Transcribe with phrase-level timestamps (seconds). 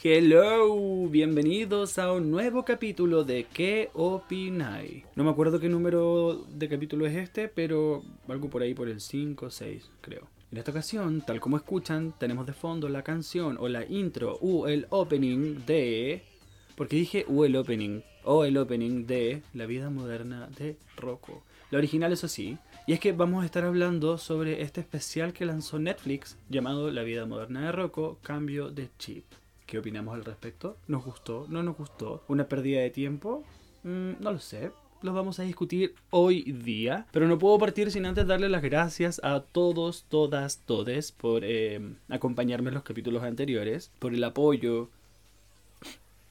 [0.00, 5.04] Hello, bienvenidos a un nuevo capítulo de ¿Qué opináis?
[5.16, 9.00] No me acuerdo qué número de capítulo es este, pero algo por ahí por el
[9.00, 10.28] 5 o 6, creo.
[10.52, 14.68] En esta ocasión, tal como escuchan, tenemos de fondo la canción o la intro o
[14.68, 16.22] el opening de...
[16.76, 21.42] Porque dije o el opening, o el opening de La vida moderna de Rocco.
[21.70, 22.56] La original eso sí,
[22.86, 27.02] y es que vamos a estar hablando sobre este especial que lanzó Netflix llamado La
[27.02, 29.24] vida moderna de Rocco, cambio de chip.
[29.66, 30.78] ¿Qué opinamos al respecto?
[30.86, 31.44] ¿Nos gustó?
[31.50, 32.24] ¿No nos gustó?
[32.28, 33.44] ¿Una pérdida de tiempo?
[33.82, 34.72] Mm, no lo sé.
[35.02, 37.06] Los vamos a discutir hoy día.
[37.12, 41.80] Pero no puedo partir sin antes darle las gracias a todos, todas, todes por eh,
[42.08, 43.90] acompañarme en los capítulos anteriores.
[43.98, 44.88] Por el apoyo.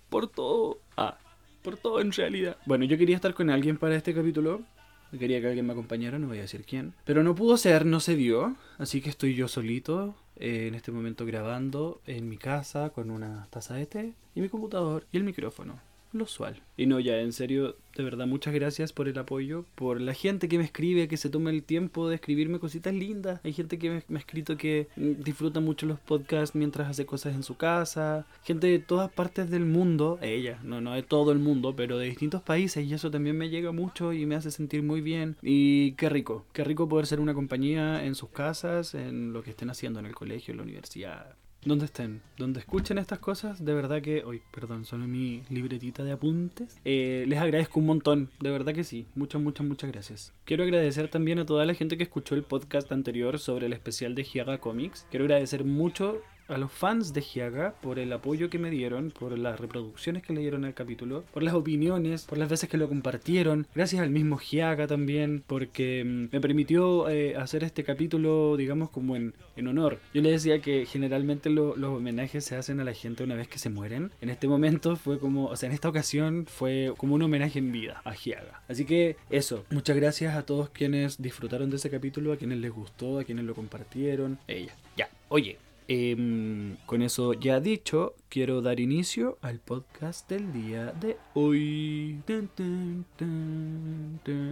[0.09, 0.80] Por todo.
[0.98, 1.20] Ah,
[1.62, 2.58] por todo en realidad.
[2.66, 4.64] Bueno, yo quería estar con alguien para este capítulo.
[5.11, 6.93] Quería que alguien me acompañara, no voy a decir quién.
[7.05, 8.55] Pero no pudo ser, no se dio.
[8.77, 13.47] Así que estoy yo solito eh, en este momento grabando en mi casa con una
[13.49, 15.80] taza de té y mi computador y el micrófono.
[16.13, 16.61] Lo usual.
[16.77, 20.47] Y no, ya, en serio, de verdad, muchas gracias por el apoyo, por la gente
[20.47, 23.41] que me escribe, que se toma el tiempo de escribirme cositas lindas.
[23.44, 27.44] Hay gente que me, ha escrito que disfruta mucho los podcasts mientras hace cosas en
[27.44, 28.25] su casa.
[28.44, 32.05] Gente de todas partes del mundo, ella, no, no de todo el mundo, pero de
[32.05, 35.36] distintos países y eso también me llega mucho y me hace sentir muy bien.
[35.42, 39.49] Y qué rico, qué rico poder ser una compañía en sus casas, en lo que
[39.49, 43.73] estén haciendo en el colegio, en la universidad, donde estén, donde escuchen estas cosas, de
[43.73, 48.52] verdad que, hoy, perdón, solo mi libretita de apuntes, eh, les agradezco un montón, de
[48.52, 50.33] verdad que sí, muchas, muchas, muchas gracias.
[50.45, 54.16] Quiero agradecer también a toda la gente que escuchó el podcast anterior sobre el especial
[54.16, 55.08] de Giaga Comics.
[55.09, 59.38] Quiero agradecer mucho a los fans de Giaga por el apoyo que me dieron, por
[59.38, 62.88] las reproducciones que le dieron al capítulo, por las opiniones, por las veces que lo
[62.88, 63.67] compartieron.
[63.76, 69.16] Gracias al mismo Giaga también, porque mm, me permitió eh, hacer este capítulo, digamos, como
[69.16, 70.00] en, en honor.
[70.14, 73.59] Yo le decía que generalmente los homenajes se hacen a la gente una vez que
[73.59, 74.11] se mueren.
[74.21, 77.71] En este momento fue como, o sea, en esta ocasión fue como un homenaje en
[77.71, 78.61] vida a Giaga.
[78.67, 82.71] Así que eso, muchas gracias a todos quienes disfrutaron de ese capítulo, a quienes les
[82.71, 84.39] gustó, a quienes lo compartieron.
[84.48, 84.73] Ella.
[84.95, 85.58] Ya, oye,
[85.89, 92.21] Em, con eso ya dicho, quiero dar inicio al podcast del día de hoy.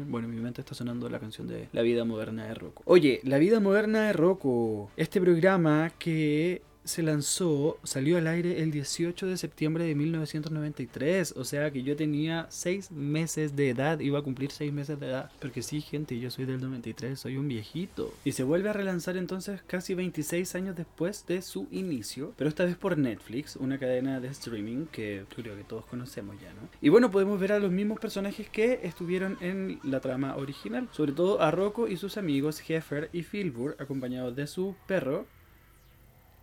[0.08, 2.84] Bueno, mi mente está sonando la canción de La vida moderna de Rocco.
[2.86, 8.72] Oye, La vida moderna de Rocco, este programa que se lanzó, salió al aire el
[8.72, 11.34] 18 de septiembre de 1993.
[11.36, 15.08] O sea que yo tenía 6 meses de edad, iba a cumplir 6 meses de
[15.08, 15.32] edad.
[15.40, 18.14] Porque sí, gente, yo soy del 93, soy un viejito.
[18.24, 22.34] Y se vuelve a relanzar entonces casi 26 años después de su inicio.
[22.38, 26.54] Pero esta vez por Netflix, una cadena de streaming que creo que todos conocemos ya,
[26.54, 26.70] ¿no?
[26.82, 30.88] Y bueno, podemos ver a los mismos personajes que estuvieron en la trama original.
[30.92, 35.26] Sobre todo a Rocco y sus amigos Heffer y Filbur, acompañados de su perro,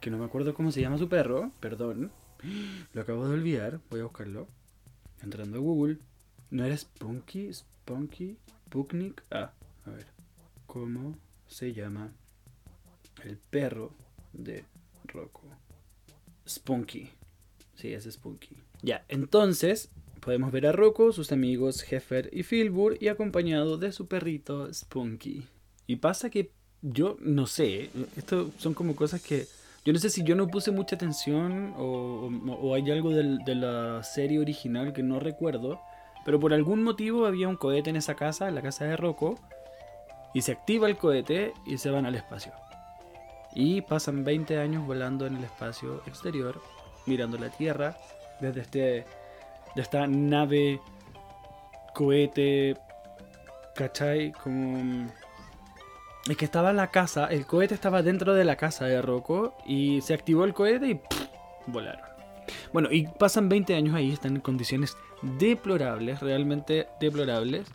[0.02, 2.10] que no me acuerdo cómo se llama su perro, perdón.
[2.92, 4.48] Lo acabo de olvidar, voy a buscarlo.
[5.22, 5.98] Entrando a Google.
[6.50, 7.54] ¿No era Spunky?
[7.54, 8.36] Spunky?
[8.68, 9.22] Puknik?
[9.30, 9.52] Ah,
[9.86, 10.06] a ver.
[10.66, 12.12] ¿Cómo se llama
[13.22, 13.94] el perro
[14.32, 14.64] de
[15.04, 15.44] Rocco?
[16.48, 17.08] Spunky.
[17.76, 18.56] Sí, es Spunky.
[18.82, 19.88] Ya, entonces
[20.20, 25.46] podemos ver a Rocco, sus amigos Heffer y Filbur y acompañado de su perrito Spunky.
[25.86, 29.46] Y pasa que yo no sé, esto son como cosas que
[29.84, 34.38] yo no sé si yo no puse mucha atención o, hay algo de la serie
[34.38, 35.80] original que no recuerdo,
[36.24, 39.34] pero por algún motivo había un cohete en esa casa, en la casa de Rocco,
[40.34, 42.52] y se activa el cohete y se van al espacio.
[43.54, 46.62] Y pasan 20 años volando en el espacio exterior,
[47.06, 47.96] mirando la Tierra,
[48.40, 48.78] desde este,
[49.74, 50.80] de esta nave
[51.92, 52.76] cohete,
[53.74, 54.32] ¿cachai?
[54.32, 55.08] Como
[56.28, 59.56] es que estaba en la casa, el cohete estaba dentro de la casa de Rocco
[59.66, 61.00] y se activó el cohete y
[61.66, 62.12] volaron.
[62.72, 64.96] Bueno, y pasan 20 años ahí, están en condiciones
[65.38, 67.66] deplorables, realmente deplorables.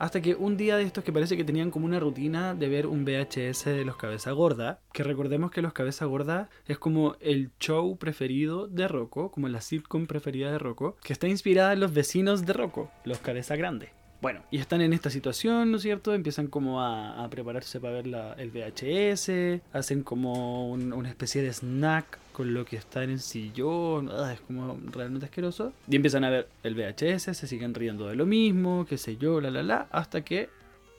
[0.00, 2.86] Hasta que un día de estos que parece que tenían como una rutina de ver
[2.88, 7.52] un VHS de los Cabeza Gorda, que recordemos que los Cabeza Gorda es como el
[7.60, 11.94] show preferido de Rocco, como la sitcom preferida de Rocco, que está inspirada en los
[11.94, 13.92] vecinos de Rocco, los Cabeza Grande.
[14.20, 16.14] Bueno, y están en esta situación, ¿no es cierto?
[16.14, 18.06] Empiezan como a, prepararse para ver
[18.38, 24.10] el VHS, hacen como una especie de snack con lo que está en el sillón,
[24.10, 25.72] ah, es como realmente asqueroso.
[25.88, 29.40] Y empiezan a ver el VHS, se siguen riendo de lo mismo, qué sé yo,
[29.40, 30.48] la la la, hasta que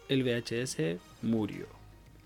[0.08, 1.66] el VHS murió.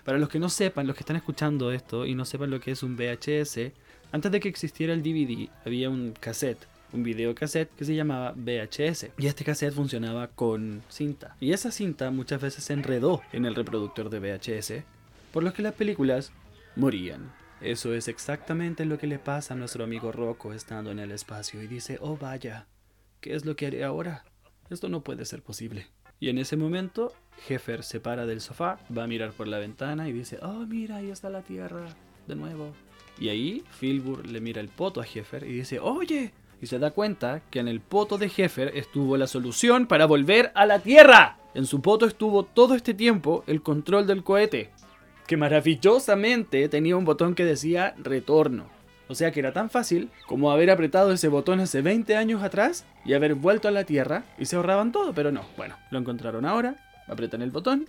[0.03, 2.71] Para los que no sepan, los que están escuchando esto y no sepan lo que
[2.71, 3.71] es un VHS,
[4.11, 9.11] antes de que existiera el DVD había un cassette un videocassette que se llamaba VHS.
[9.17, 11.35] Y este cassette funcionaba con cinta.
[11.39, 14.83] Y esa cinta muchas veces se enredó en el reproductor de VHS,
[15.31, 16.31] por lo que las películas
[16.75, 17.31] morían.
[17.61, 21.61] Eso es exactamente lo que le pasa a nuestro amigo Rocco estando en el espacio
[21.61, 22.67] y dice, oh vaya,
[23.19, 24.23] ¿qué es lo que haré ahora?
[24.69, 25.87] Esto no puede ser posible.
[26.21, 27.13] Y en ese momento,
[27.47, 30.97] Heffer se para del sofá, va a mirar por la ventana y dice, oh mira,
[30.97, 31.87] ahí está la Tierra,
[32.27, 32.73] de nuevo.
[33.19, 36.91] Y ahí Filbur le mira el poto a Heffer y dice, oye, y se da
[36.91, 41.37] cuenta que en el poto de Heffer estuvo la solución para volver a la Tierra.
[41.53, 44.71] En su poto estuvo todo este tiempo el control del cohete
[45.29, 48.65] que maravillosamente tenía un botón que decía retorno.
[49.07, 52.83] O sea que era tan fácil como haber apretado ese botón hace 20 años atrás
[53.05, 55.45] y haber vuelto a la Tierra y se ahorraban todo, pero no.
[55.55, 56.77] Bueno, lo encontraron ahora,
[57.07, 57.87] apretan el botón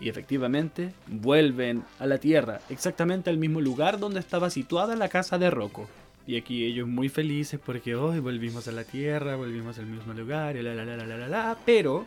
[0.00, 5.36] y efectivamente vuelven a la Tierra, exactamente al mismo lugar donde estaba situada la casa
[5.36, 5.90] de Rocco.
[6.28, 10.56] Y aquí ellos muy felices porque hoy volvimos a la Tierra, volvimos al mismo lugar,
[10.56, 12.04] y la la la la la la, pero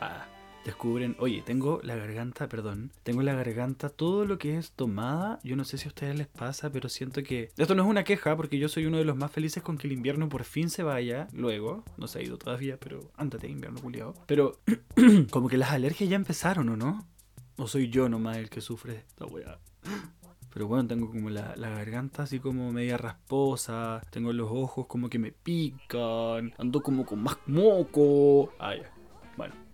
[0.00, 0.26] Ah,
[0.64, 5.54] descubren, oye, tengo la garganta, perdón, tengo la garganta, todo lo que es tomada, yo
[5.54, 7.52] no sé si a ustedes les pasa, pero siento que...
[7.56, 9.86] Esto no es una queja, porque yo soy uno de los más felices con que
[9.86, 13.80] el invierno por fin se vaya, luego, no se ha ido todavía, pero ándate, invierno
[13.80, 14.14] culiado.
[14.26, 14.58] Pero
[15.30, 17.06] como que las alergias ya empezaron, ¿o no?
[17.54, 19.04] ¿O soy yo nomás el que sufre?
[20.52, 24.02] Pero bueno, tengo como la, la, garganta así como media rasposa.
[24.10, 26.52] Tengo los ojos como que me pican.
[26.58, 28.52] Ando como con más moco.
[28.58, 29.01] Ah, ya.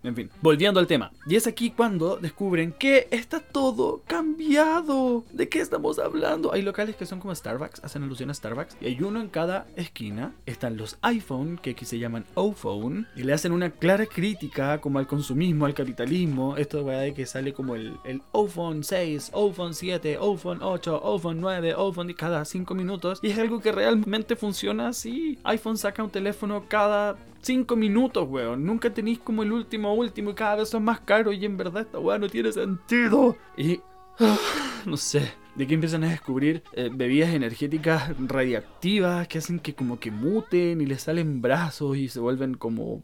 [0.03, 1.11] En fin, volviendo al tema.
[1.27, 5.25] Y es aquí cuando descubren que está todo cambiado.
[5.33, 6.53] ¿De qué estamos hablando?
[6.53, 8.77] Hay locales que son como Starbucks, hacen alusión a Starbucks.
[8.81, 10.35] Y hay uno en cada esquina.
[10.47, 13.09] Están los iPhone, que aquí se llaman O-Phone.
[13.17, 16.57] Y le hacen una clara crítica como al consumismo, al capitalismo.
[16.57, 21.75] Esto de que sale como el, el O-Phone 6, O-Phone 7, O-Phone 8, O-Phone 9,
[21.75, 23.19] O-Phone cada 5 minutos.
[23.23, 25.39] Y es algo que realmente funciona así.
[25.45, 28.65] iPhone saca un teléfono cada 5 minutos, weón.
[28.65, 31.83] Nunca tenéis como el último, último y cada vez son más caros y en verdad
[31.83, 33.37] esta weón no tiene sentido.
[33.57, 33.81] Y...
[34.87, 35.33] no sé.
[35.55, 40.81] De que empiezan a descubrir eh, bebidas energéticas radiactivas que hacen que como que muten
[40.81, 43.03] y les salen brazos y se vuelven como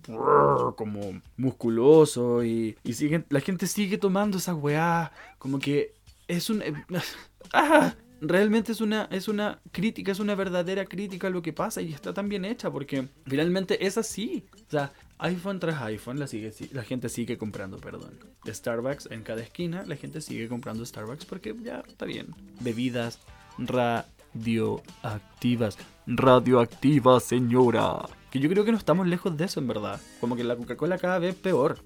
[0.77, 5.95] como musculosos y, y siguen la gente sigue tomando esa weá como que
[6.29, 6.63] es un
[7.53, 7.95] ah,
[8.29, 11.93] realmente es una, es una crítica, es una verdadera crítica a lo que pasa y
[11.93, 14.45] está tan bien hecha porque finalmente es así.
[14.55, 18.19] O sea, iPhone tras iPhone la, sigue, la gente sigue comprando, perdón.
[18.47, 22.35] Starbucks en cada esquina la gente sigue comprando Starbucks porque ya está bien.
[22.61, 23.21] Bebidas
[23.59, 25.79] radioactivas.
[26.07, 28.07] Radioactivas, señora.
[28.31, 30.01] Que yo creo que no estamos lejos de eso en verdad.
[30.21, 31.79] Como que la Coca-Cola cada vez peor.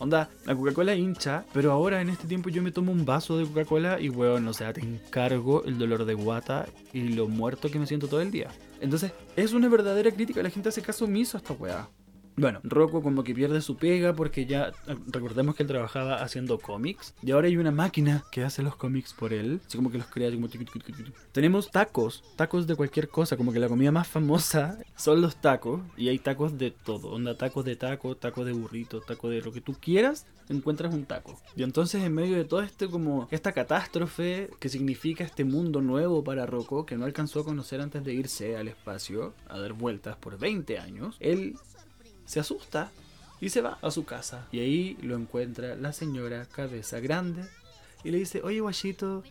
[0.00, 3.44] Onda, la Coca-Cola hincha, pero ahora en este tiempo yo me tomo un vaso de
[3.44, 7.78] Coca-Cola y weón, o sea, te encargo el dolor de guata y lo muerto que
[7.78, 8.50] me siento todo el día.
[8.80, 11.86] Entonces, es una verdadera crítica, la gente hace caso omiso a esta weá.
[12.36, 14.72] Bueno, Rocco como que pierde su pega porque ya
[15.08, 19.12] recordemos que él trabajaba haciendo cómics y ahora hay una máquina que hace los cómics
[19.12, 20.48] por él, así como que los crea como
[21.32, 25.80] Tenemos tacos, tacos de cualquier cosa, como que la comida más famosa son los tacos
[25.96, 29.52] y hay tacos de todo, onda tacos de taco, tacos de burrito, taco de lo
[29.52, 31.38] que tú quieras, encuentras un taco.
[31.56, 36.24] Y entonces en medio de todo este como esta catástrofe que significa este mundo nuevo
[36.24, 40.16] para Rocco que no alcanzó a conocer antes de irse al espacio a dar vueltas
[40.16, 41.56] por 20 años, él
[42.30, 42.92] se asusta
[43.40, 44.46] y se va a su casa.
[44.52, 47.42] Y ahí lo encuentra la señora Cabeza Grande
[48.04, 49.24] y le dice, oye guachito,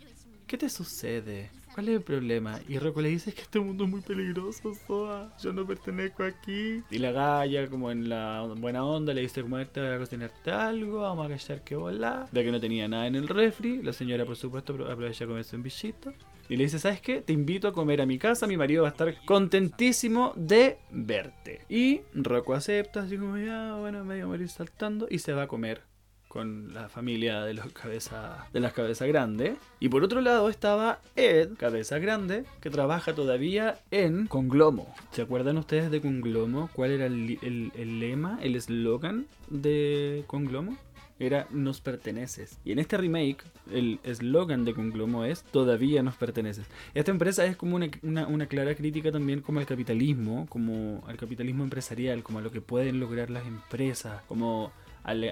[0.47, 1.49] ¿qué te sucede?
[1.73, 2.59] ¿Cuál es el problema?
[2.67, 5.33] Y Rocco le dice que este mundo es muy peligroso, Soa.
[5.41, 6.83] Yo no pertenezco aquí.
[6.91, 10.51] Y la galla, como en la buena onda, le dice, como te voy a cocinarte
[10.51, 12.27] algo, vamos a callar que volá.
[12.33, 13.81] Ve que no tenía nada en el refri.
[13.81, 16.11] La señora, por supuesto, aprovecha a comerse un bichito.
[16.49, 17.21] Y le dice, ¿sabes qué?
[17.21, 21.61] Te invito a comer a mi casa, mi marido va a estar contentísimo de verte.
[21.69, 25.83] Y Rocco acepta, así como ya, bueno, medio morir saltando, y se va a comer
[26.27, 29.57] con la familia de, los cabeza, de las cabezas grandes.
[29.79, 34.93] Y por otro lado estaba Ed, cabeza grande, que trabaja todavía en Conglomo.
[35.11, 36.69] ¿Se acuerdan ustedes de Conglomo?
[36.73, 37.39] ¿Cuál era el,
[37.75, 40.77] el lema, el eslogan de Conglomo?
[41.19, 42.57] Era Nos perteneces.
[42.63, 46.65] Y en este remake, el eslogan de Conglomo es Todavía nos perteneces.
[46.93, 47.89] Esta empresa es como una,
[48.27, 52.61] una, clara crítica también como al capitalismo, como al capitalismo empresarial, como a lo que
[52.61, 54.71] pueden lograr las empresas, como
[55.03, 55.25] al,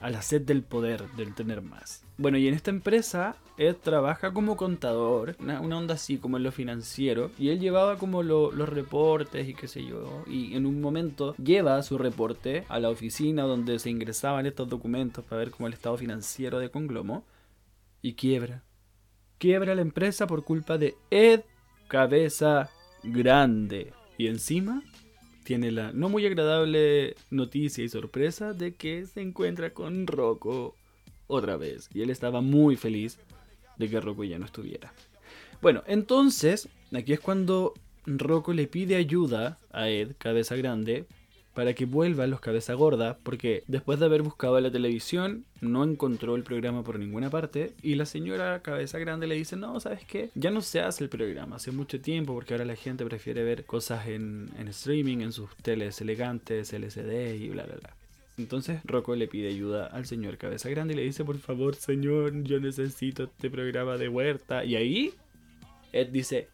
[0.00, 2.04] a la sed del poder, del tener más.
[2.16, 6.52] Bueno, y en esta empresa, Ed trabaja como contador, una, onda así como en lo
[6.52, 11.34] financiero, y él llevaba como los reportes y qué sé yo, y en un momento
[11.36, 15.74] lleva su reporte a la oficina donde se ingresaban estos documentos para ver como el
[15.74, 17.24] estado financiero de Conglomo,
[18.02, 18.62] y quiebra.
[19.38, 21.42] Quiebra la empresa por culpa de Ed
[21.88, 22.70] Cabeza
[23.02, 23.92] Grande.
[24.16, 24.82] Y encima
[25.48, 30.76] tiene la no muy agradable noticia y sorpresa de que se encuentra con Rocco
[31.26, 31.88] otra vez.
[31.94, 33.18] Y él estaba muy feliz
[33.78, 34.92] de que Rocco ya no estuviera.
[35.62, 37.72] Bueno, entonces, aquí es cuando
[38.04, 41.06] Rocco le pide ayuda a Ed, cabeza grande,
[41.58, 45.82] para que vuelva a los cabeza gorda, porque después de haber buscado la televisión, no
[45.82, 50.04] encontró el programa por ninguna parte, y la señora cabeza grande le dice, no, ¿sabes
[50.04, 50.30] qué?
[50.36, 53.64] Ya no se hace el programa, hace mucho tiempo, porque ahora la gente prefiere ver
[53.64, 57.96] cosas en, en streaming, en sus teles elegantes, LCD y bla, bla, bla.
[58.36, 62.40] Entonces Rocco le pide ayuda al señor Cabeza Grande y le dice, por favor, señor,
[62.44, 64.64] yo necesito este programa de huerta.
[64.64, 65.12] Y ahí
[65.92, 66.46] Ed dice,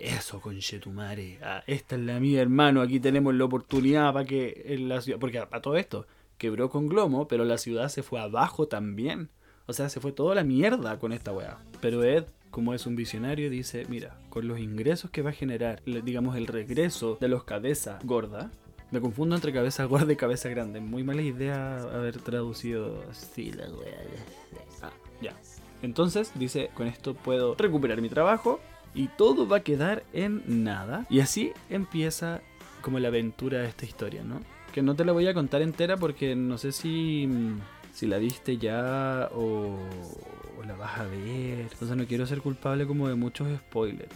[0.00, 1.38] eso, conchetumare.
[1.42, 2.80] Ah, esta es la mía, hermano.
[2.80, 5.18] Aquí tenemos la oportunidad para que la ciudad.
[5.18, 6.06] Porque a todo esto
[6.38, 9.28] quebró con Glomo, pero la ciudad se fue abajo también.
[9.66, 11.58] O sea, se fue toda la mierda con esta weá.
[11.80, 15.82] Pero Ed, como es un visionario, dice: Mira, con los ingresos que va a generar,
[15.84, 18.50] digamos, el regreso de los cabeza gorda.
[18.90, 20.80] Me confundo entre cabeza gorda y cabeza grande.
[20.80, 23.98] Muy mala idea haber traducido así la weá.
[24.82, 24.90] Ah,
[25.20, 25.34] ya.
[25.82, 28.60] Entonces dice: Con esto puedo recuperar mi trabajo
[28.94, 31.06] y todo va a quedar en nada.
[31.10, 32.40] Y así empieza
[32.82, 34.40] como la aventura de esta historia, ¿no?
[34.72, 37.28] Que no te la voy a contar entera porque no sé si,
[37.92, 39.78] si la viste ya o,
[40.58, 41.60] o la vas a ver.
[41.60, 44.14] Entonces no quiero ser culpable como de muchos spoilers.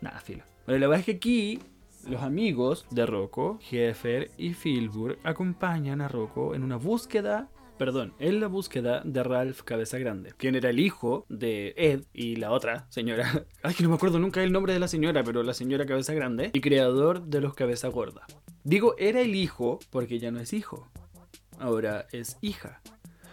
[0.00, 0.44] Nada, filo.
[0.66, 1.60] Bueno, la verdad es que aquí
[2.08, 7.48] los amigos de Rocco, Heffer y Filbur acompañan a Rocco en una búsqueda
[7.84, 12.36] perdón, en la búsqueda de Ralph Cabeza Grande, quien era el hijo de Ed y
[12.36, 15.42] la otra señora, ay que no me acuerdo nunca el nombre de la señora, pero
[15.42, 18.24] la señora Cabeza Grande, y creador de los Cabeza Gorda.
[18.62, 20.92] Digo, era el hijo porque ya no es hijo,
[21.58, 22.82] ahora es hija.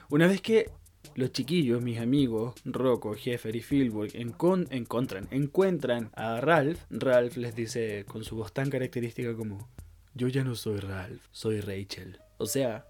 [0.10, 0.72] Una vez que
[1.14, 8.04] los chiquillos, mis amigos, Rocco, Jeffer y Philburg, encuentran, encuentran a Ralph, Ralph les dice
[8.08, 9.70] con su voz tan característica como,
[10.16, 12.20] yo ya no soy Ralph, soy Rachel.
[12.40, 12.89] O sea,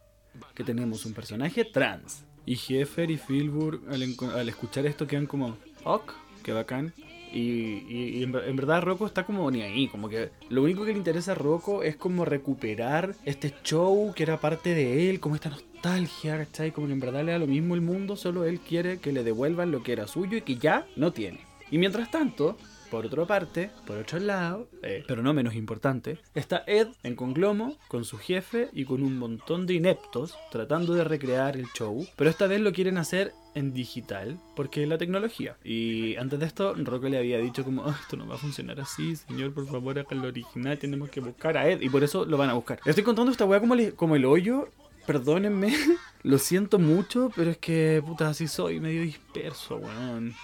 [0.53, 2.23] que tenemos un personaje trans.
[2.45, 6.93] Y Heffer y Filbur al, escuchar esto quedan como, ok, qué bacán.
[7.31, 11.33] Y, en, verdad Rocco está como ni ahí, como que lo único que le interesa
[11.33, 16.37] a Rocco es como recuperar este show que era parte de él, como esta nostalgia,
[16.37, 16.71] ¿cachai?
[16.71, 19.69] Como en verdad le da lo mismo el mundo, solo él quiere que le devuelvan
[19.69, 21.41] lo que era suyo y que ya no tiene.
[21.69, 22.57] Y mientras tanto,
[22.89, 27.77] por otra parte, por otro lado, eh, pero no menos importante, está Ed en Conglomo
[27.87, 32.29] con su jefe y con un montón de ineptos tratando de recrear el show, pero
[32.29, 35.57] esta vez lo quieren hacer en digital porque es la tecnología.
[35.63, 38.79] Y antes de esto, Rocco le había dicho como, ah, esto no va a funcionar
[38.79, 42.25] así, señor, por favor, haga lo original, tenemos que buscar a Ed y por eso
[42.25, 42.79] lo van a buscar.
[42.85, 44.69] estoy contando esta weá como, como el hoyo
[45.09, 45.73] perdónenme,
[46.23, 50.35] lo siento mucho, pero es que puta así soy, medio disperso, weón.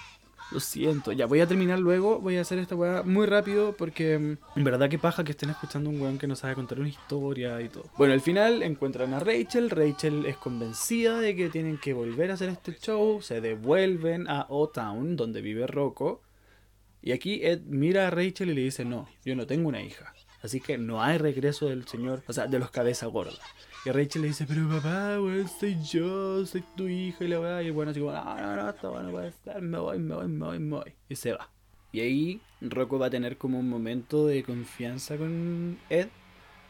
[0.52, 2.20] Lo siento, ya voy a terminar luego.
[2.20, 5.50] Voy a hacer esta weá muy rápido porque mm, en verdad que paja que estén
[5.50, 7.86] escuchando un weón que no sabe contar una historia y todo.
[7.98, 9.70] Bueno, al final encuentran a Rachel.
[9.70, 13.22] Rachel es convencida de que tienen que volver a hacer este show.
[13.22, 16.22] Se devuelven a O-Town, donde vive Rocco.
[17.02, 20.14] Y aquí Ed mira a Rachel y le dice: No, yo no tengo una hija.
[20.44, 23.40] Así que no hay regreso del señor, o sea, de los cabezas gordas.
[23.86, 27.62] Y Rachel le dice, pero papá, weón, soy yo, soy tu hija y la weá.
[27.62, 30.28] Y bueno, así como, no, no, no, esto no puede estar, me voy, me voy,
[30.28, 30.94] me voy, me voy.
[31.08, 31.52] Y se va.
[31.92, 36.08] Y ahí Rocco va a tener como un momento de confianza con Ed.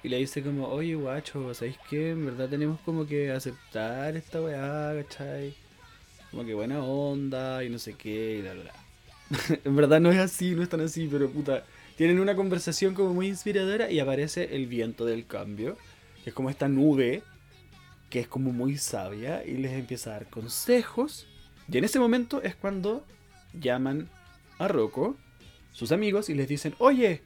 [0.04, 2.12] Y le dice como, oye guacho, ¿sabéis qué?
[2.12, 5.56] En verdad tenemos como que aceptar esta weá, ¿cachai?
[6.32, 8.74] Como que buena onda y no sé qué y la la.
[9.64, 11.64] en verdad no es así, no es tan así, pero puta.
[11.96, 15.78] Tienen una conversación como muy inspiradora y aparece el viento del cambio
[16.26, 17.22] que es como esta nube
[18.10, 21.28] que es como muy sabia y les empieza a dar consejos.
[21.72, 23.06] Y en ese momento es cuando
[23.54, 24.10] llaman
[24.58, 25.18] a Rocco,
[25.72, 27.22] sus amigos, y les dicen, oye,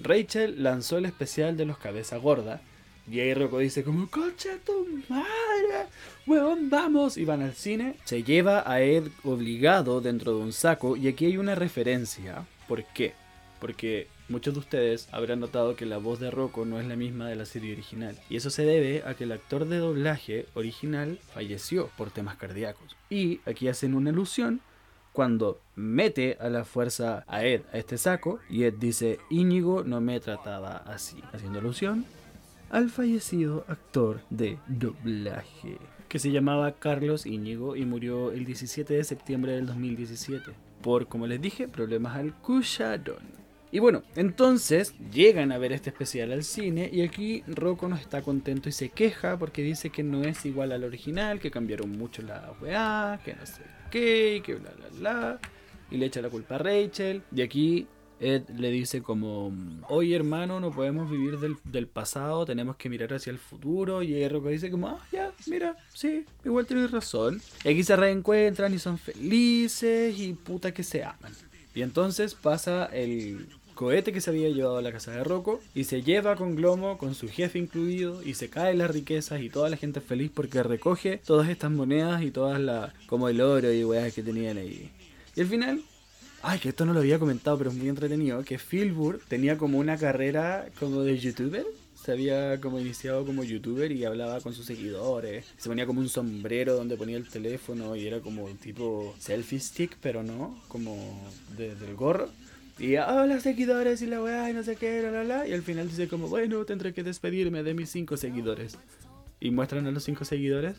[0.00, 2.60] Rachel lanzó el especial de los cabeza gorda.
[3.08, 5.88] Y ahí Rocco dice como, coche tu madre,
[6.26, 7.18] huevón, vamos.
[7.18, 7.94] Y van al cine.
[8.04, 10.96] Se lleva a Ed obligado dentro de un saco.
[10.96, 12.44] Y aquí hay una referencia.
[12.66, 13.12] ¿Por qué?
[13.60, 17.28] Porque Muchos de ustedes habrán notado que la voz de Rocco no es la misma
[17.28, 21.18] de la serie original, y eso se debe a que el actor de doblaje original
[21.34, 22.96] falleció por temas cardíacos.
[23.10, 24.62] Y aquí hacen una alusión
[25.12, 30.00] cuando mete a la fuerza a Ed a este saco, y Ed dice, Íñigo no
[30.00, 32.06] me trataba así, haciendo alusión
[32.70, 35.76] al fallecido actor de doblaje,
[36.08, 41.26] que se llamaba Carlos Íñigo y murió el 17 de septiembre del 2017, por, como
[41.26, 43.41] les dije, problemas al cucharón.
[43.74, 48.20] Y bueno, entonces llegan a ver este especial al cine y aquí Rocco no está
[48.20, 52.20] contento y se queja porque dice que no es igual al original, que cambiaron mucho
[52.20, 55.40] la weá, que no sé qué, que bla bla bla.
[55.90, 57.22] Y le echa la culpa a Rachel.
[57.34, 57.86] Y aquí
[58.20, 59.50] Ed le dice como,
[59.88, 64.02] oye hermano, no podemos vivir del, del pasado, tenemos que mirar hacia el futuro.
[64.02, 67.40] Y Rocco dice como, ah, ya, mira, sí, igual tienes razón.
[67.64, 71.32] Y aquí se reencuentran y son felices y puta que se aman.
[71.74, 75.84] Y entonces pasa el cohete que se había llevado a la casa de Rocco y
[75.84, 79.70] se lleva con Glomo, con su jefe incluido, y se caen las riquezas y toda
[79.70, 83.84] la gente feliz porque recoge todas estas monedas y todas las, como el oro y
[83.84, 84.90] weas que tenían ahí.
[85.34, 85.82] Y al final,
[86.42, 89.78] ay, que esto no lo había comentado, pero es muy entretenido, que Philbur tenía como
[89.78, 91.66] una carrera como de youtuber.
[91.94, 95.44] Se había como iniciado como youtuber y hablaba con sus seguidores.
[95.56, 99.96] Se ponía como un sombrero donde ponía el teléfono y era como tipo selfie stick,
[100.02, 100.96] pero no, como
[101.56, 102.28] desde el gorro.
[102.78, 105.46] Y hola seguidores y la weá y no sé qué, la la la.
[105.46, 108.78] Y al final dice como, bueno, tendré que despedirme de mis cinco seguidores.
[109.40, 110.76] Y muestran a los cinco seguidores.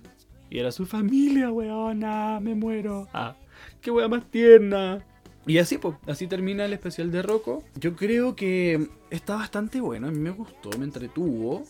[0.49, 3.07] Y era su familia, weona, me muero.
[3.13, 3.35] Ah,
[3.81, 5.03] qué weá más tierna.
[5.45, 7.63] Y así, pues, así termina el especial de Rocco.
[7.75, 11.63] Yo creo que está bastante bueno, a mí me gustó, me entretuvo.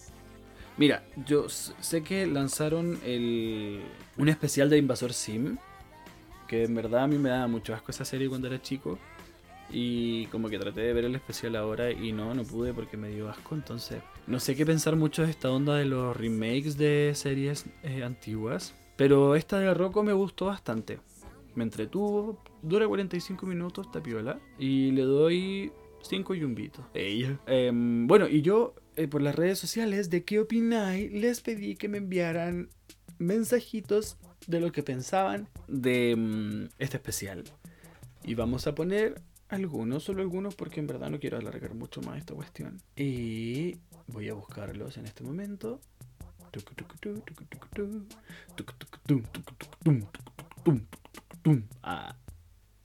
[0.78, 3.82] Mira, yo sé que lanzaron el,
[4.18, 5.58] un especial de Invasor Sim,
[6.48, 9.00] que en verdad a mí me daba mucho asco esa serie cuando era chico.
[9.70, 13.10] Y como que traté de ver el especial ahora y no, no pude porque me
[13.10, 13.56] dio asco.
[13.56, 18.04] Entonces, no sé qué pensar mucho de esta onda de los remakes de series eh,
[18.04, 18.76] antiguas.
[18.96, 21.00] Pero esta de Rocco me gustó bastante.
[21.56, 24.40] Me entretuvo, dura 45 minutos, tapiola.
[24.60, 26.86] Y le doy 5 yumbitos.
[26.94, 27.40] Ella.
[27.48, 31.88] Em, bueno, y yo eh, por las redes sociales de qué opináis, les pedí que
[31.88, 32.70] me enviaran
[33.18, 37.44] mensajitos de lo que pensaban de mm, este especial.
[38.24, 39.22] Y vamos a poner
[39.54, 42.82] algunos, solo algunos, porque en verdad no quiero alargar mucho más esta cuestión.
[42.96, 45.80] Y voy a buscarlos en este momento.
[51.82, 52.16] Ah,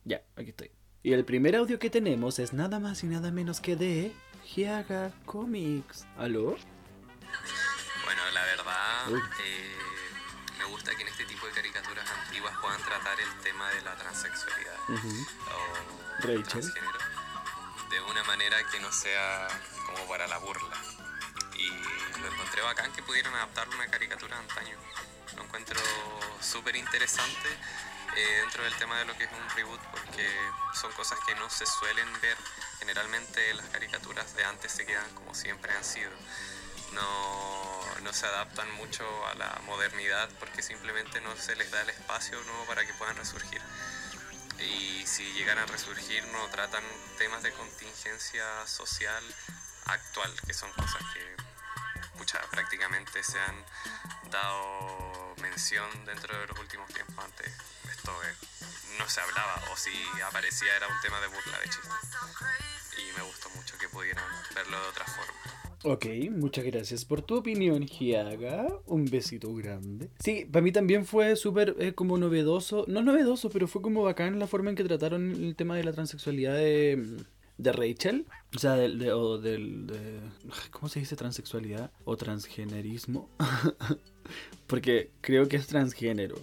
[0.04, 0.70] ya, aquí estoy.
[1.02, 4.12] Y el primer audio que tenemos es nada más y nada menos que de
[4.44, 6.06] Giaga Comics.
[6.16, 6.56] ¿Aló?
[8.04, 9.77] Bueno, la verdad, eh,
[10.88, 14.78] gusta que en este tipo de caricaturas antiguas puedan tratar el tema de la transexualidad.
[14.88, 15.26] Uh -huh.
[16.40, 16.98] o transgénero
[17.90, 19.48] de una manera que no sea
[19.86, 20.76] como para la burla.
[21.54, 21.68] Y
[22.20, 24.76] lo encontré bacán que pudieran adaptarlo a una caricatura de antaño.
[25.36, 25.80] Lo encuentro
[26.40, 27.48] súper interesante
[28.16, 30.26] eh, dentro del tema de lo que es un reboot porque
[30.74, 32.36] son cosas que no se suelen ver.
[32.78, 36.10] Generalmente las caricaturas de antes se quedan como siempre han sido.
[36.92, 41.90] No, no se adaptan mucho a la modernidad porque simplemente no se les da el
[41.90, 43.60] espacio nuevo para que puedan resurgir
[44.60, 46.82] y si llegan a resurgir no tratan
[47.16, 49.22] temas de contingencia social
[49.86, 51.36] actual, que son cosas que
[52.14, 53.64] muchas prácticamente se han
[54.30, 57.24] dado mención dentro de los últimos tiempos.
[57.24, 57.52] Antes
[57.90, 58.34] esto eh,
[58.98, 59.92] no se hablaba o si
[60.26, 61.88] aparecía era un tema de burla de chiste.
[62.98, 64.24] Y me gustó mucho que pudieran
[64.54, 65.57] verlo de otra forma.
[65.84, 68.66] Ok, muchas gracias por tu opinión, Giaga.
[68.86, 70.10] Un besito grande.
[70.18, 72.84] Sí, para mí también fue súper eh, como novedoso.
[72.88, 75.92] No novedoso, pero fue como bacán la forma en que trataron el tema de la
[75.92, 77.18] transexualidad de,
[77.58, 78.26] de Rachel.
[78.56, 79.86] O sea, de, de, o del...
[79.86, 80.20] De,
[80.72, 81.92] ¿Cómo se dice transexualidad?
[82.04, 83.28] O transgenerismo.
[84.66, 86.36] Porque creo que es transgénero.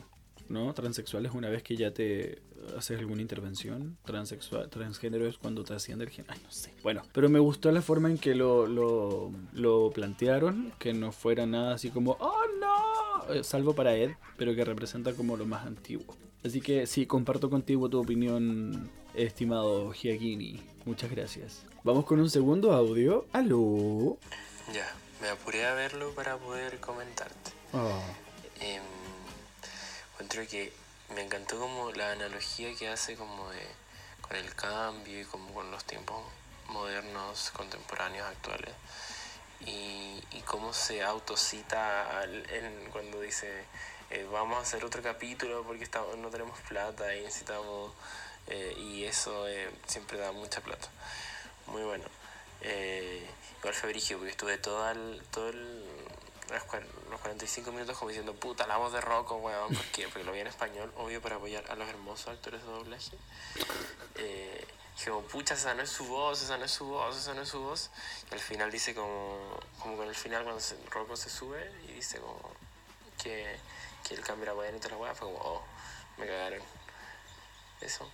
[0.49, 0.73] ¿no?
[0.73, 2.41] Transexual es una vez que ya te
[2.77, 3.97] haces alguna intervención.
[4.05, 6.35] Transexual, transgénero es cuando te asciende el género.
[6.43, 6.73] No sé.
[6.83, 10.73] Bueno, pero me gustó la forma en que lo, lo, lo plantearon.
[10.79, 13.33] Que no fuera nada así como, ¡Oh no!
[13.33, 16.15] Eh, salvo para Ed, pero que representa como lo más antiguo.
[16.43, 20.61] Así que sí, comparto contigo tu opinión, estimado Giagini.
[20.85, 21.63] Muchas gracias.
[21.83, 23.25] Vamos con un segundo audio.
[23.33, 24.17] ¡Aló!
[24.71, 24.87] Ya,
[25.21, 27.51] me apuré a verlo para poder comentarte.
[27.73, 27.99] Oh.
[28.61, 28.79] Eh,
[30.13, 30.71] encuentro que
[31.13, 33.67] me encantó como la analogía que hace como de
[34.21, 36.23] con el cambio y como con los tiempos
[36.67, 38.73] modernos, contemporáneos, actuales.
[39.61, 42.45] Y, y cómo se autocita al,
[42.91, 43.65] cuando dice
[44.11, 47.91] eh, vamos a hacer otro capítulo porque estamos, no tenemos plata y necesitamos
[48.47, 50.87] eh, y eso eh, siempre da mucha plata.
[51.67, 52.05] Muy bueno.
[52.61, 56.04] igual fue porque estuve todo el, todo el
[56.49, 59.73] los 45 minutos como diciendo, puta, la voz de Rocco, weón.
[59.75, 63.17] Porque lo vi en español, obvio, para apoyar a los hermosos actores de doblaje.
[64.15, 64.67] Eh,
[65.03, 67.49] como, pucha, esa no es su voz, esa no es su voz, esa no es
[67.49, 67.91] su voz.
[68.31, 71.93] Y al final dice como, como con el final cuando se, Rocco se sube y
[71.93, 72.51] dice como
[73.21, 73.57] que,
[74.07, 75.63] que el cambio era bueno y toda la weá, fue como, oh,
[76.17, 76.61] me cagaron.
[77.81, 78.09] Eso.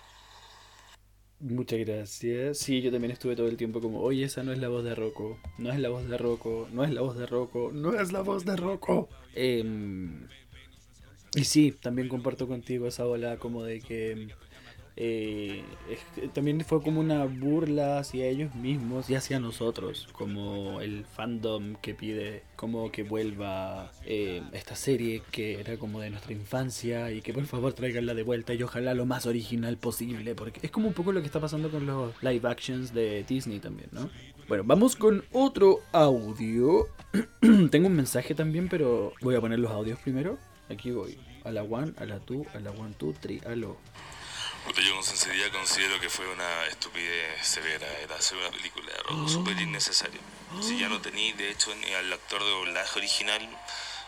[1.41, 2.60] Muchas gracias.
[2.60, 4.93] Sí, yo también estuve todo el tiempo como, oye, esa no es la voz de
[4.93, 8.12] Rocco, no es la voz de Rocco, no es la voz de Rocco, no es
[8.12, 9.10] la voz de Rocco.
[9.34, 9.63] Eh,
[11.34, 14.27] y sí, también comparto contigo esa ola como de que
[14.97, 15.63] eh,
[16.34, 21.93] también fue como una burla hacia ellos mismos y hacia nosotros, como el fandom que
[21.93, 27.34] pide como que vuelva eh, esta serie que era como de nuestra infancia y que
[27.34, 30.93] por favor traiganla de vuelta y ojalá lo más original posible, porque es como un
[30.93, 34.10] poco lo que está pasando con los live actions de Disney también, ¿no?
[34.47, 36.88] Bueno, vamos con otro audio.
[37.71, 40.38] Tengo un mensaje también, pero voy a poner los audios primero.
[40.69, 41.17] Aquí voy.
[41.45, 43.77] A la one, a la two, a la one, two, three, aló.
[43.88, 44.20] Puta,
[44.82, 47.88] yo con sinceridad considero que fue una estupidez severa.
[48.00, 50.19] Era hacer una película de súper innecesario.
[50.62, 53.58] Si ya no tenéis, de hecho, ni al actor de doblaje original,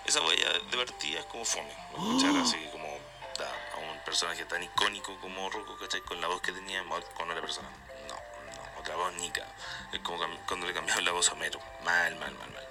[0.06, 1.72] esa vaya divertida es como fome.
[1.92, 6.02] Escuchar así como a un personaje tan icónico como Rocco, ¿cachai?
[6.02, 6.84] Con la voz que tenía
[7.16, 7.70] con otra persona.
[8.08, 9.46] No, no, otra voz nica.
[9.92, 11.60] Es como cuando le cambiaron la voz a Homero.
[11.84, 12.68] Mal, mal, mal, mal.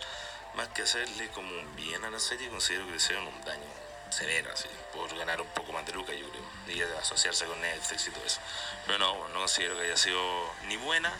[0.54, 3.81] Más que hacerle como un bien a la serie, considero que le hicieron un daño
[4.12, 6.26] severo, así, por ganar un poco más de yo creo,
[6.68, 8.40] y asociarse con Netflix y todo eso.
[8.86, 10.20] Pero no, no considero que haya sido
[10.66, 11.12] ni buena,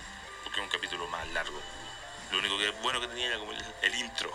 [0.45, 1.61] porque es un capítulo más largo.
[2.31, 4.31] Lo único que bueno que tenía era como el, el intro,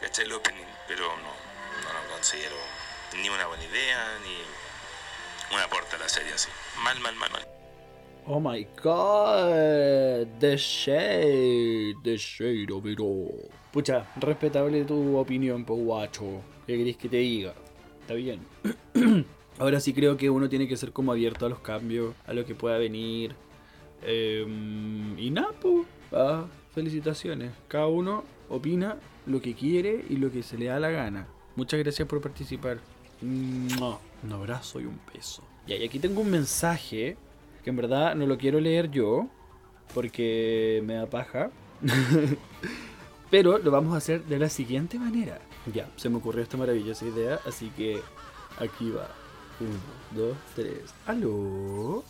[0.00, 0.24] ¿cachai?
[0.24, 1.32] El opening, pero no,
[1.84, 2.56] no lo considero
[3.14, 4.42] ni una buena idea, ni
[5.54, 6.48] un aporte a la serie así.
[6.78, 7.51] Mal, mal, mal, mal.
[8.24, 13.50] Oh my god, the shade, the shade of it all.
[13.72, 16.40] Pucha, respetable tu opinión, po guacho.
[16.64, 17.52] ¿Qué querés que te diga?
[18.00, 18.40] Está bien.
[19.58, 22.44] Ahora sí creo que uno tiene que ser como abierto a los cambios, a lo
[22.44, 23.34] que pueda venir.
[24.02, 25.50] Em, y nada.
[26.12, 27.50] Ah, felicitaciones.
[27.66, 31.26] Cada uno opina lo que quiere y lo que se le da la gana.
[31.56, 32.78] Muchas gracias por participar.
[33.20, 35.42] Un abrazo y un beso.
[35.66, 37.16] Y aquí tengo un mensaje
[37.62, 39.28] que en verdad no lo quiero leer yo
[39.94, 41.50] porque me da paja.
[43.30, 45.40] Pero lo vamos a hacer de la siguiente manera.
[45.72, 48.00] Ya, se me ocurrió esta maravillosa idea, así que
[48.58, 49.08] aquí va.
[49.60, 49.78] Uno,
[50.10, 50.92] dos, tres.
[51.06, 52.04] ¿Aló?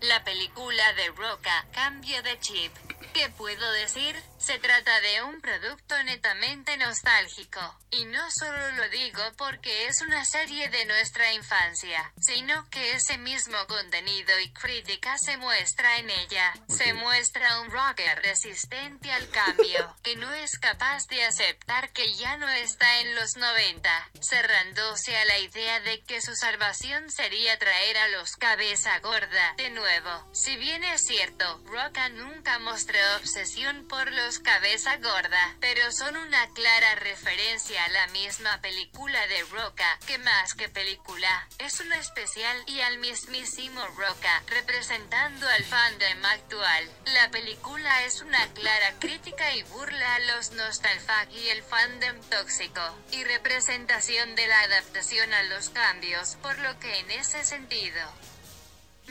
[0.00, 2.72] La película de Roca, Cambio de Chip.
[3.12, 4.16] ¿Qué puedo decir?
[4.44, 7.60] Se trata de un producto netamente nostálgico.
[7.90, 13.16] Y no solo lo digo porque es una serie de nuestra infancia, sino que ese
[13.16, 16.52] mismo contenido y crítica se muestra en ella.
[16.68, 22.36] Se muestra un rocker resistente al cambio, que no es capaz de aceptar que ya
[22.36, 27.96] no está en los 90, cerrándose a la idea de que su salvación sería traer
[27.96, 30.28] a los cabeza gorda de nuevo.
[30.34, 36.48] Si bien es cierto, Roca nunca mostró obsesión por los cabeza gorda, pero son una
[36.50, 42.56] clara referencia a la misma película de Roca, que más que película, es un especial
[42.66, 46.90] y al mismísimo Roca, representando al fandom actual.
[47.06, 52.82] La película es una clara crítica y burla a los nostalfag y el fandom tóxico,
[53.12, 58.00] y representación de la adaptación a los cambios, por lo que en ese sentido,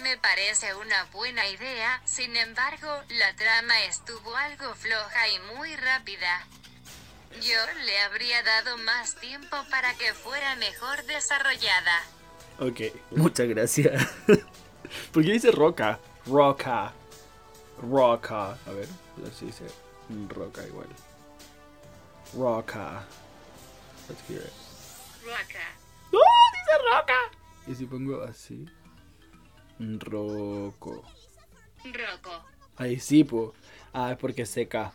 [0.01, 6.47] me parece una buena idea, sin embargo, la trama estuvo algo floja y muy rápida.
[7.41, 12.01] Yo le habría dado más tiempo para que fuera mejor desarrollada.
[12.59, 14.07] Ok, muchas gracias.
[15.11, 15.99] ¿Por qué dice roca?
[16.25, 16.93] Roca.
[17.81, 18.51] Roca.
[18.51, 19.65] A ver, a ver si dice
[20.29, 20.87] roca igual.
[22.35, 23.03] Roca.
[24.07, 24.53] Let's hear it.
[25.23, 25.83] Roca.
[26.11, 27.19] ¡Oh, dice roca!
[27.67, 28.65] Y si pongo así.
[29.99, 31.03] Roco.
[31.83, 32.31] Roco.
[32.77, 33.53] Ahí sí, po.
[33.93, 34.93] Ah, es porque seca.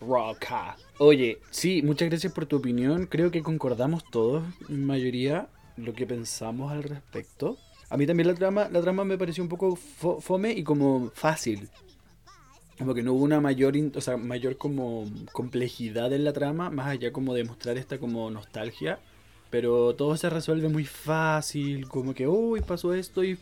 [0.00, 0.76] Roca.
[0.98, 3.06] Oye, sí, muchas gracias por tu opinión.
[3.06, 7.56] Creo que concordamos todos, en mayoría, lo que pensamos al respecto.
[7.90, 11.10] A mí también la trama, la trama me pareció un poco fo- fome y como
[11.14, 11.68] fácil.
[12.78, 16.86] Como que no hubo una mayor, o sea, mayor como complejidad en la trama, más
[16.88, 18.98] allá como de mostrar esta como nostalgia.
[19.50, 23.38] Pero todo se resuelve muy fácil, como que, uy, pasó esto y.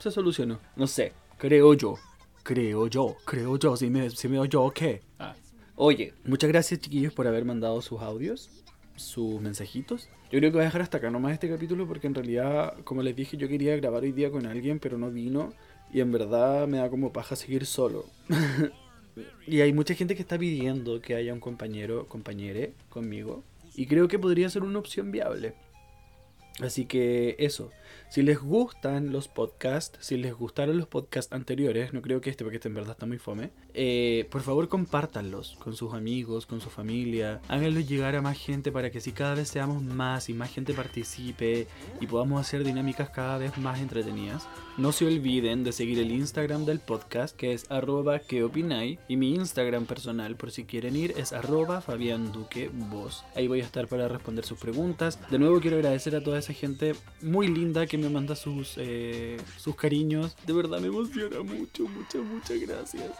[0.00, 0.58] se solucionó.
[0.76, 1.94] No sé, creo yo.
[2.42, 5.02] Creo yo, creo yo, si me, si me oyo, ¿qué?
[5.18, 5.36] Ah.
[5.76, 8.50] Oye, muchas gracias chiquillos por haber mandado sus audios,
[8.96, 10.08] sus mensajitos.
[10.30, 13.02] Yo creo que voy a dejar hasta acá nomás este capítulo porque en realidad, como
[13.02, 15.52] les dije, yo quería grabar hoy día con alguien, pero no vino.
[15.92, 18.06] Y en verdad me da como paja seguir solo.
[19.46, 23.44] y hay mucha gente que está pidiendo que haya un compañero, compañere conmigo.
[23.74, 25.54] Y creo que podría ser una opción viable.
[26.60, 27.70] Así que eso.
[28.08, 32.44] Si les gustan los podcasts, si les gustaron los podcasts anteriores, no creo que este,
[32.44, 36.60] porque este en verdad está muy fome, eh, por favor compártanlos con sus amigos, con
[36.60, 40.34] su familia, háganlos llegar a más gente para que así cada vez seamos más y
[40.34, 41.68] más gente participe
[42.00, 44.48] y podamos hacer dinámicas cada vez más entretenidas.
[44.76, 49.16] No se olviden de seguir el Instagram del podcast que es arroba que opinai y
[49.16, 53.24] mi Instagram personal por si quieren ir es arroba Fabián Duque Voz.
[53.34, 55.18] Ahí voy a estar para responder sus preguntas.
[55.30, 59.36] De nuevo quiero agradecer a esas maravillosa gente muy linda que me manda sus, eh,
[59.56, 60.36] sus cariños.
[60.46, 63.10] De verdad me emociona mucho, muchas, muchas gracias.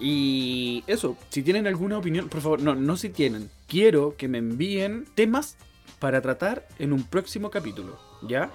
[0.00, 3.50] Y eso, si tienen alguna opinión, por favor, no, no si tienen.
[3.66, 5.56] Quiero que me envíen temas
[5.98, 8.50] para tratar en un próximo capítulo, ¿ya?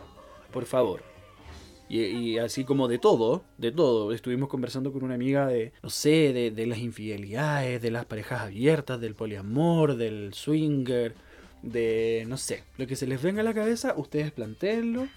[0.52, 1.04] Por favor.
[1.90, 4.12] Y, así como de todo, de todo.
[4.12, 8.42] Estuvimos conversando con una amiga de, no sé, de, de las infidelidades, de las parejas
[8.42, 11.16] abiertas, del poliamor, del swinger,
[11.62, 15.08] de, no sé, lo que se les venga a la cabeza, ustedes planteenlo,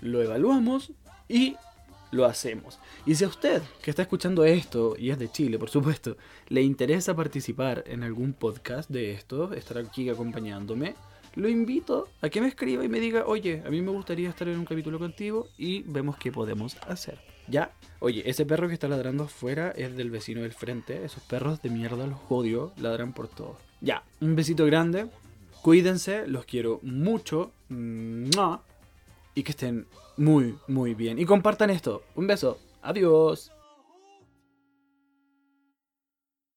[0.00, 0.92] lo evaluamos
[1.28, 1.56] y
[2.10, 2.78] lo hacemos.
[3.06, 6.16] Y si a usted, que está escuchando esto, y es de Chile, por supuesto,
[6.48, 10.94] le interesa participar en algún podcast de esto, estar aquí acompañándome,
[11.36, 14.48] lo invito a que me escriba y me diga, oye, a mí me gustaría estar
[14.48, 17.18] en un capítulo contigo y vemos qué podemos hacer.
[17.46, 17.72] ¿Ya?
[18.00, 21.04] Oye, ese perro que está ladrando afuera es del vecino del frente.
[21.04, 23.58] Esos perros de mierda los odio, ladran por todo.
[23.80, 25.06] Ya, un besito grande.
[25.62, 27.52] Cuídense, los quiero mucho.
[27.68, 28.62] ¡Mua!
[29.34, 31.18] Y que estén muy, muy bien.
[31.18, 32.02] Y compartan esto.
[32.14, 32.58] Un beso.
[32.82, 33.52] Adiós.